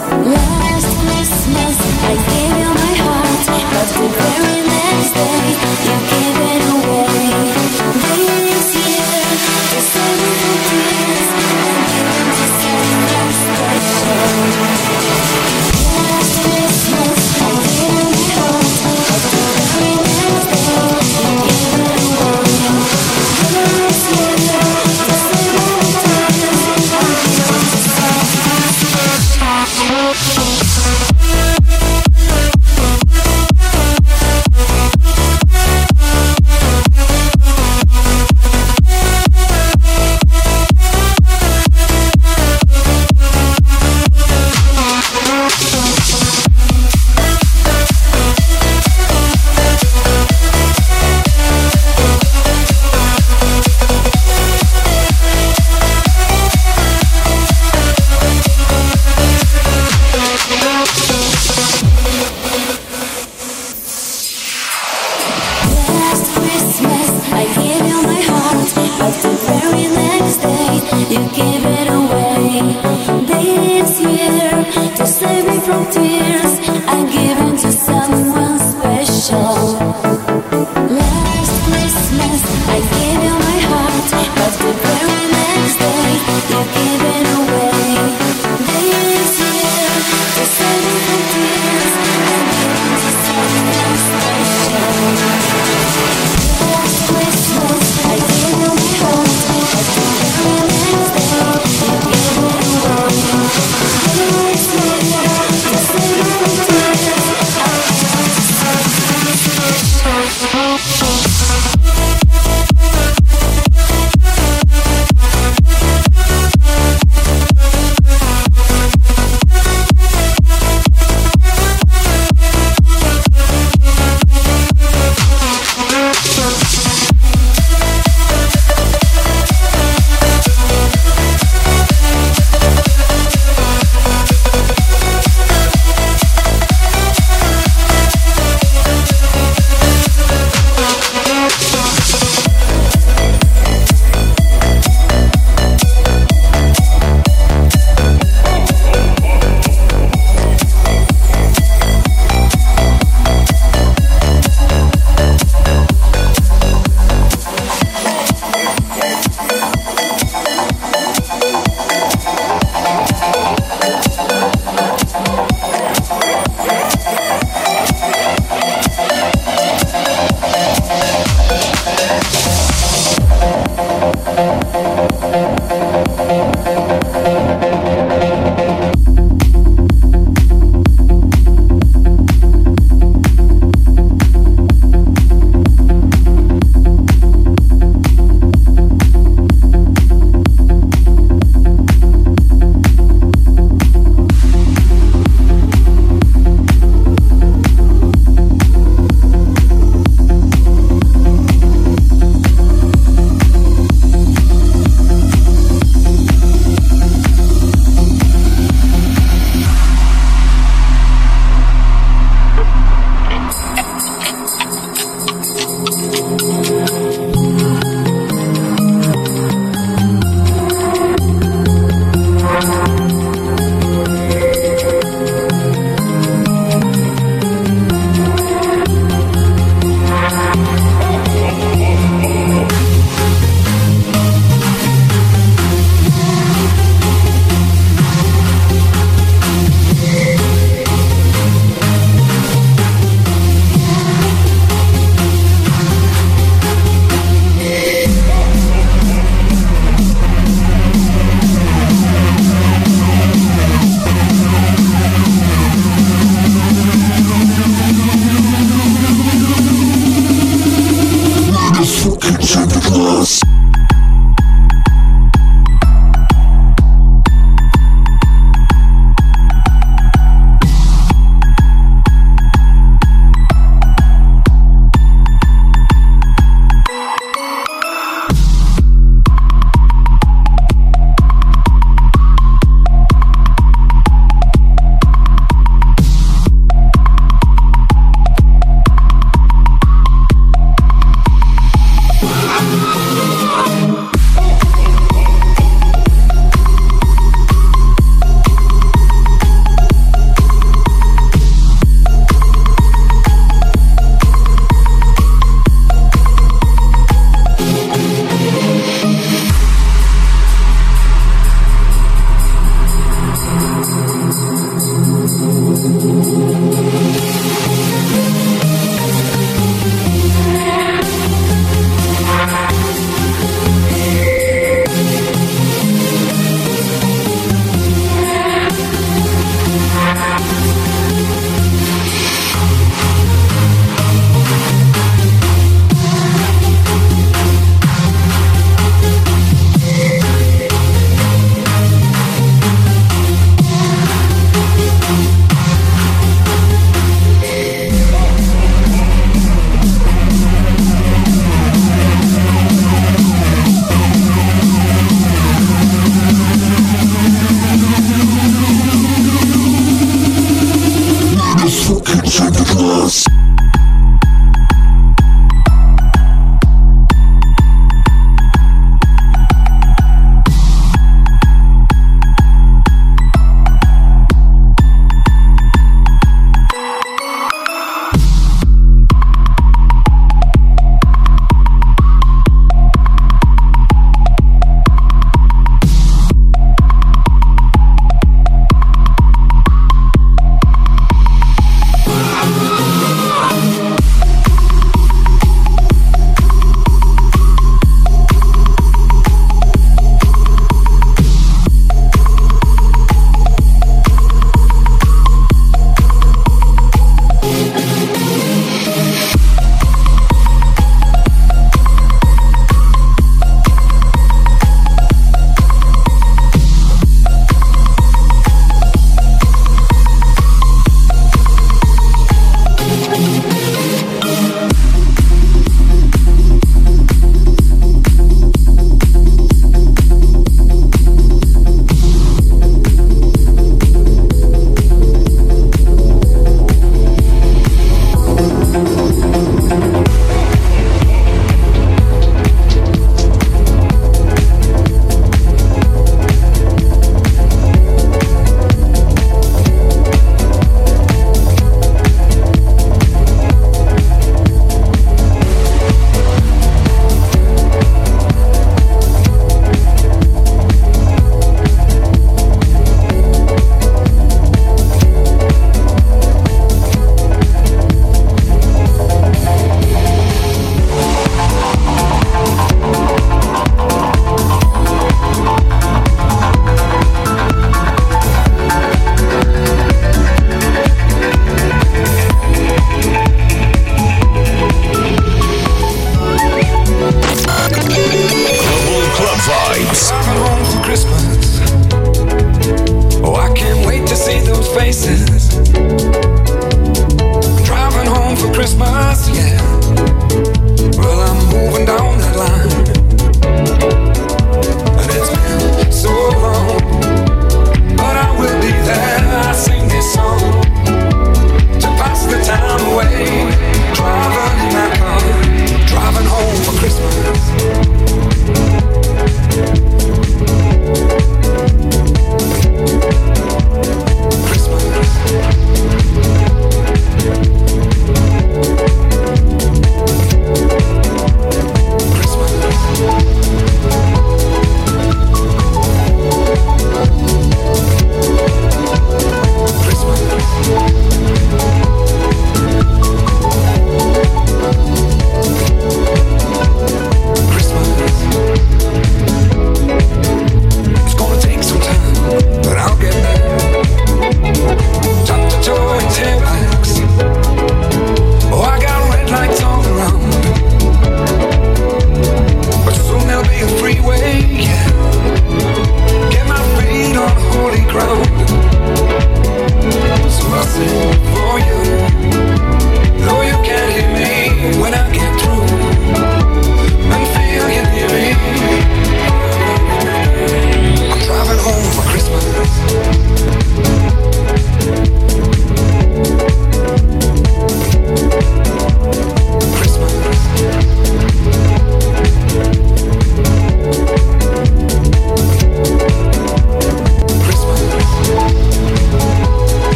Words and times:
Thank 0.00 0.39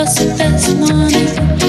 Just 0.00 0.16
the 0.16 0.34
best 0.38 0.76
money. 0.78 1.59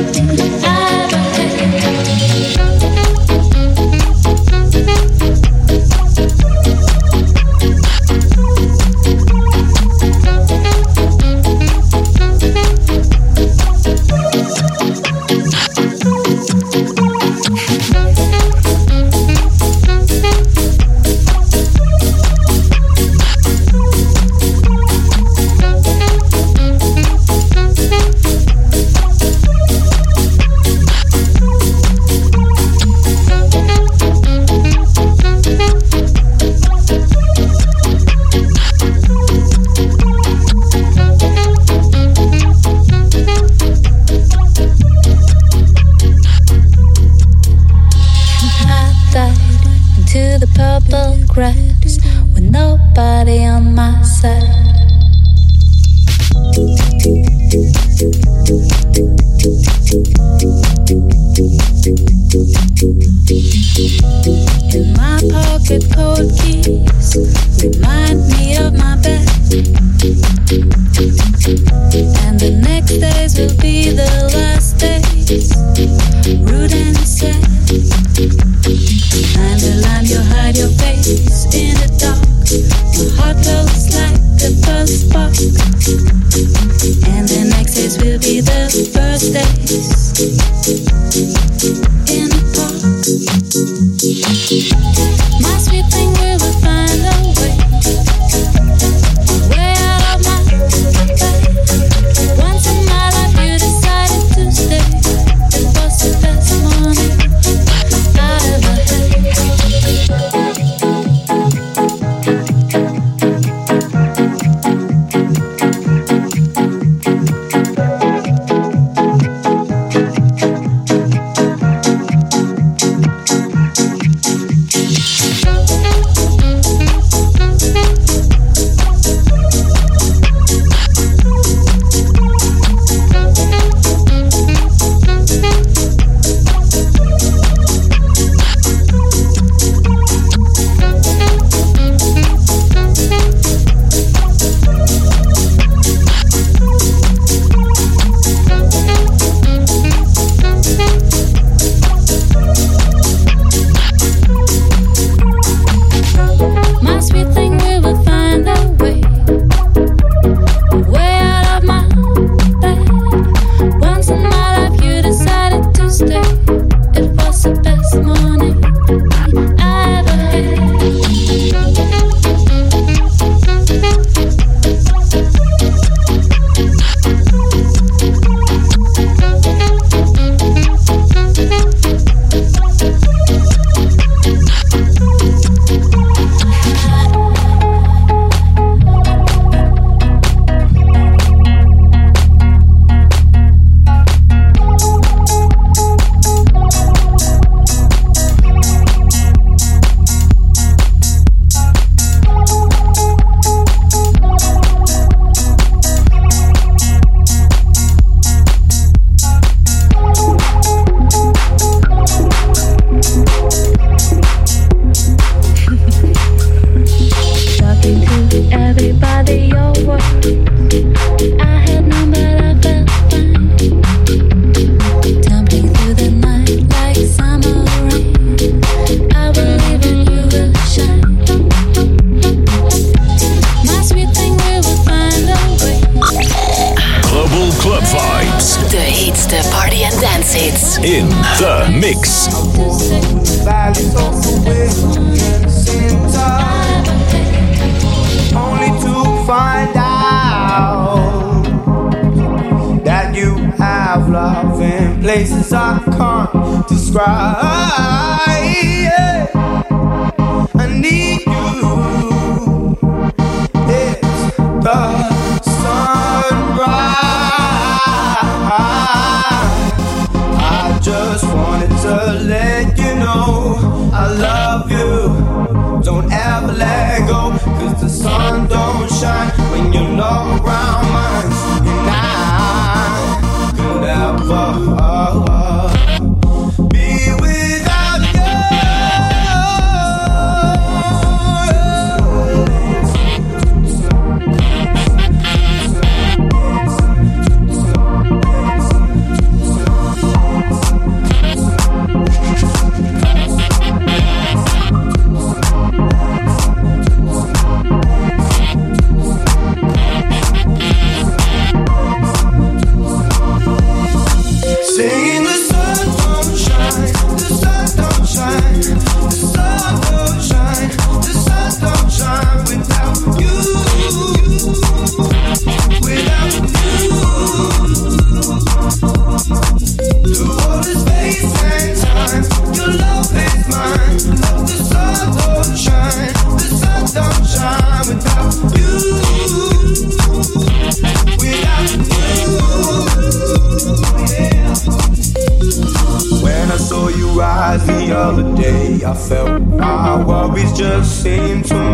The 351.03 351.43
sun 351.47 351.71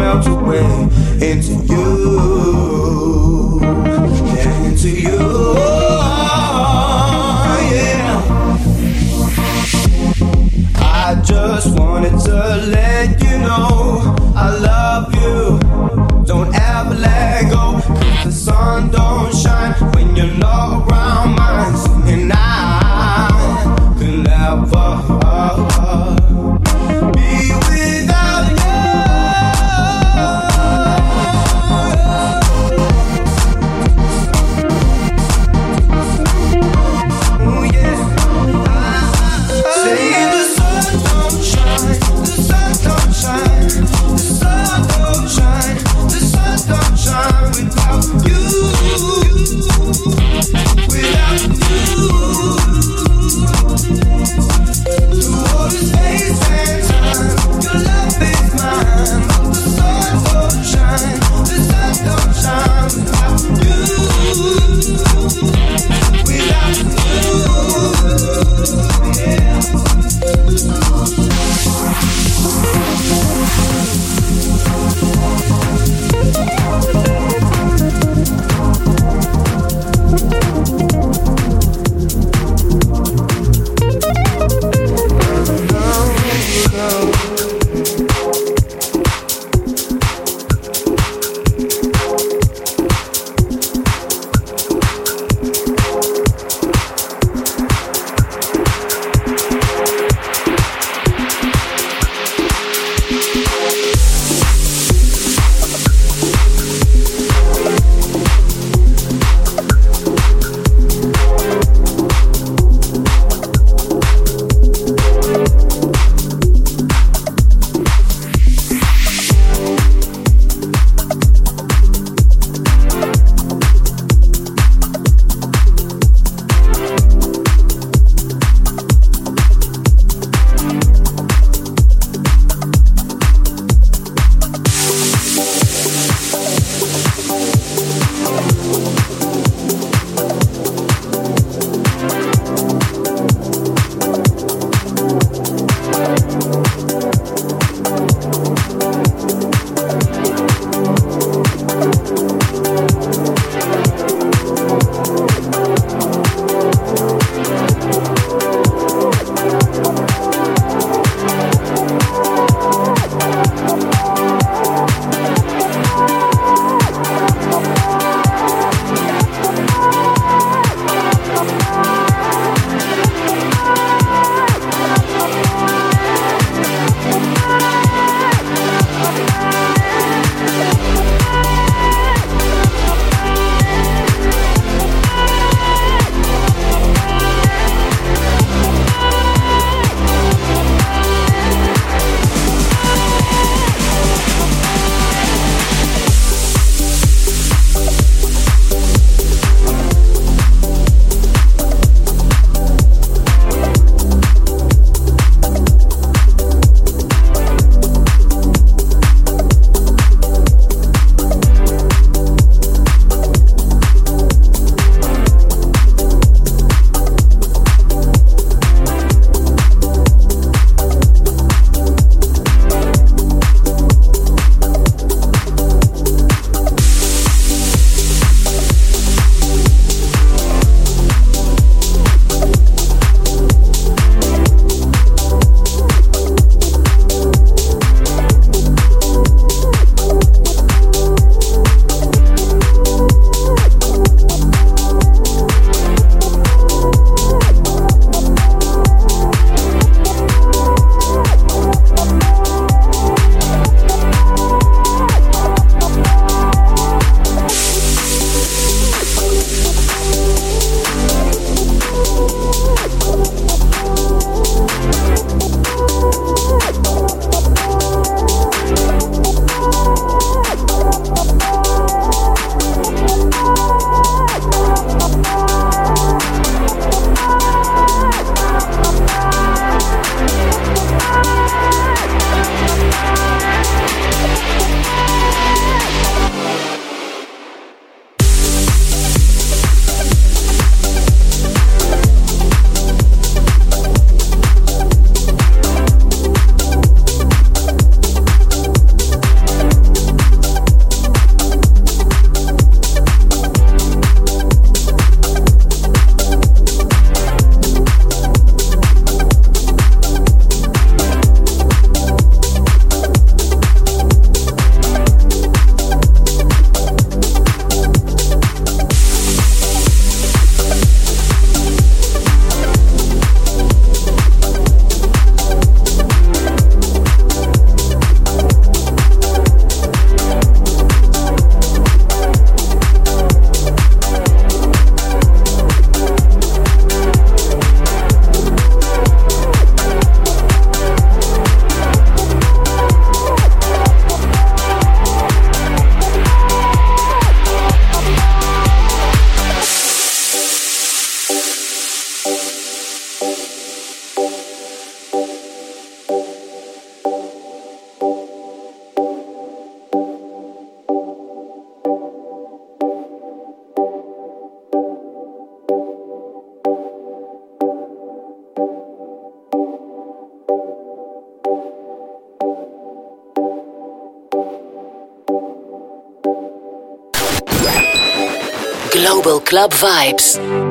Club 379.57 379.73
Vibes. 379.73 380.66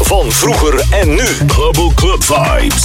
Van 0.00 0.32
vroeger 0.32 0.84
en 0.90 1.14
nu. 1.14 1.26
Global 1.46 1.92
Club 1.94 2.24
Vibes. 2.24 2.79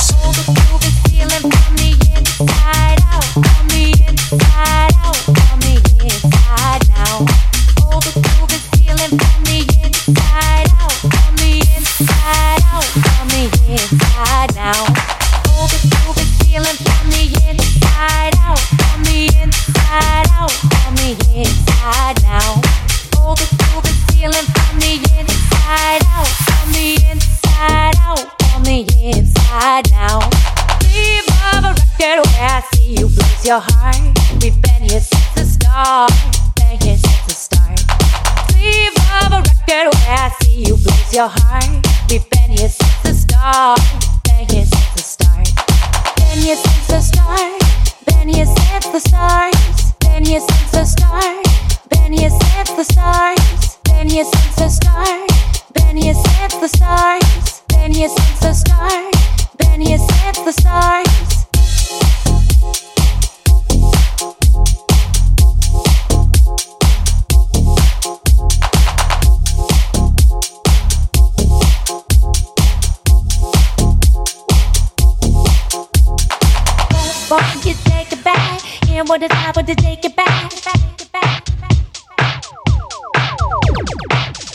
for 79.16 79.20
the 79.20 79.28
time 79.30 79.66
to 79.66 79.76
take 79.76 80.04
it 80.04 80.14
back. 80.14 80.52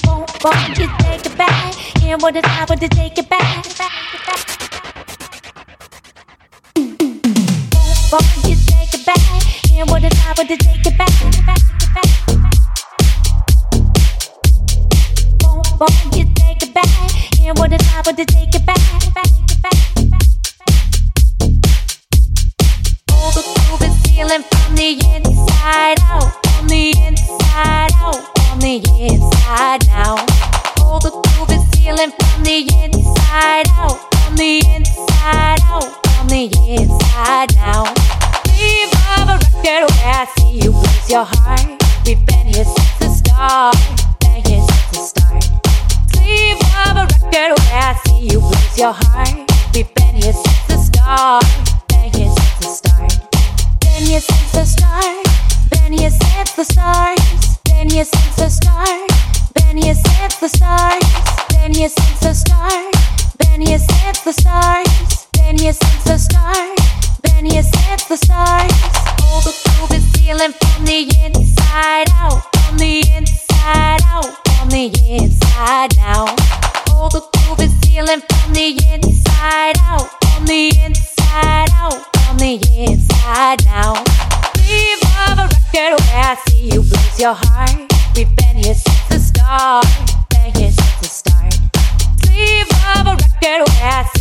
Won't, 0.04 0.44
won't 0.44 0.78
you 0.78 0.86
take 0.98 1.24
it 1.24 1.38
back? 1.38 1.74
Here 1.74 2.18
for 2.18 2.30
the 2.30 2.42
time 2.42 2.66
to 2.66 2.88
take 2.88 3.16
it 3.16 3.28
back. 3.30 4.29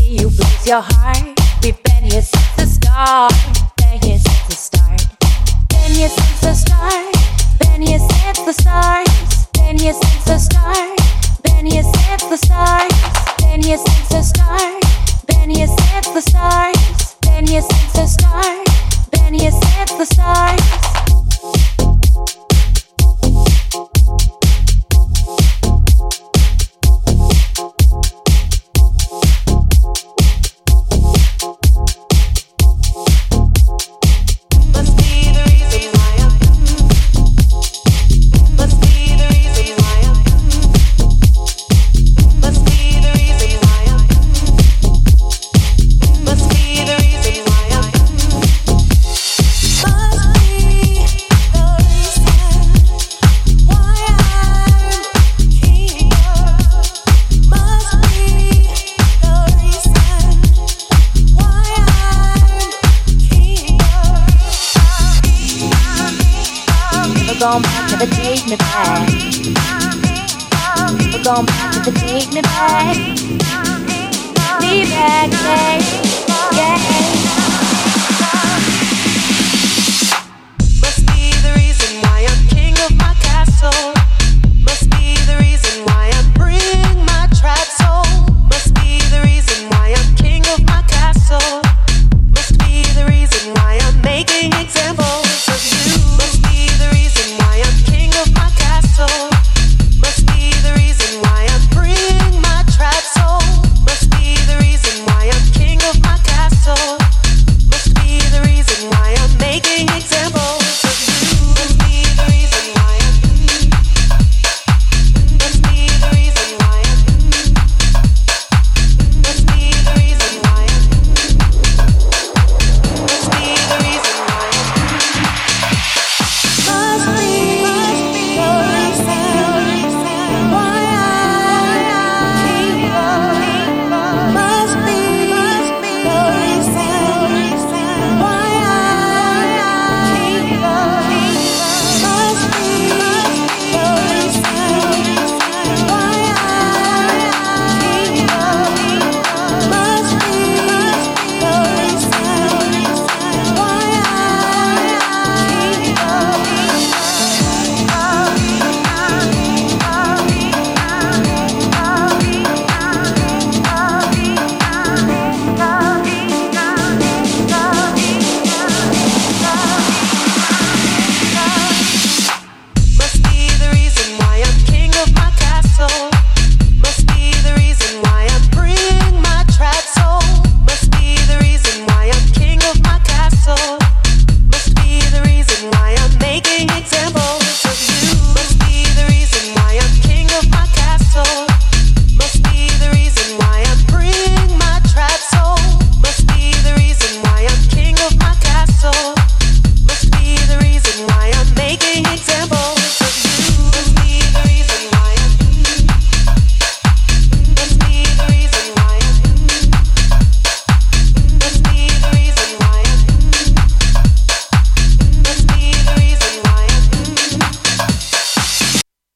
you 0.09 0.29
place 0.29 0.67
your 0.67 0.81
heart. 0.81 1.39
We've. 1.63 1.77
Been 1.99 2.11
here 2.11 2.21
since 2.21 2.55
the 2.55 2.65
start. 2.65 3.33
Been 3.75 4.01
here 4.01 4.17
since 4.17 4.47
the 4.47 4.55
start. 4.55 5.01
Been 5.67 5.91
here 5.91 6.07
since 6.07 6.39
the 6.39 6.53
start. 6.53 7.15
Been 7.59 7.81
here 7.81 7.99
since 7.99 8.39
the 8.39 8.53
start. 8.53 9.07
Been 9.53 9.77
here 9.77 9.93
since 9.93 10.23
the 10.23 10.37
start. 10.37 10.99
Been 11.43 11.65
here 11.65 11.83
since 11.83 12.19
the 12.19 12.37
start. 12.37 12.91
Been 15.27 15.49
here 15.49 15.67
since 15.67 16.07
the 16.13 16.21
start. 16.21 16.75
Been 17.21 17.45
here 17.47 17.61
since 17.61 17.93
the 17.93 18.07
start. 18.07 18.67
Been 19.11 19.33
here 19.33 19.51
since 19.51 19.91
the 19.91 20.05
start. 20.05 20.59